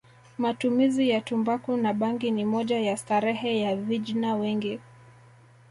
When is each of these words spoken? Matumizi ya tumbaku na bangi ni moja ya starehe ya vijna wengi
Matumizi 0.37 1.09
ya 1.09 1.21
tumbaku 1.21 1.77
na 1.77 1.93
bangi 1.93 2.31
ni 2.31 2.45
moja 2.45 2.79
ya 2.79 2.97
starehe 2.97 3.59
ya 3.61 3.75
vijna 3.75 4.35
wengi 4.35 4.79